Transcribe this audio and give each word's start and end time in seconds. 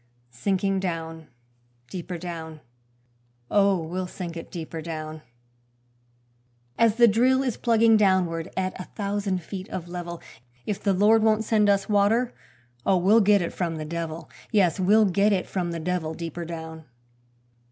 Sinking 0.31 0.79
down, 0.79 1.27
deeper 1.91 2.17
down, 2.17 2.59
Oh, 3.51 3.77
we'll 3.77 4.07
sink 4.07 4.35
it 4.35 4.49
deeper 4.49 4.81
down: 4.81 5.21
As 6.75 6.95
the 6.95 7.07
drill 7.07 7.43
is 7.43 7.55
plugging 7.55 7.97
downward 7.97 8.49
at 8.57 8.73
a 8.81 8.85
thousand 8.95 9.43
feet 9.43 9.69
of 9.69 9.87
level, 9.87 10.19
If 10.65 10.81
the 10.81 10.93
Lord 10.93 11.21
won't 11.21 11.43
send 11.43 11.69
us 11.69 11.87
water, 11.87 12.33
oh, 12.83 12.97
we'll 12.97 13.21
get 13.21 13.43
it 13.43 13.53
from 13.53 13.75
the 13.75 13.85
devil; 13.85 14.27
Yes, 14.51 14.79
we'll 14.79 15.05
get 15.05 15.31
it 15.31 15.45
from 15.45 15.69
the 15.69 15.79
devil 15.79 16.15
deeper 16.15 16.45
down. 16.45 16.85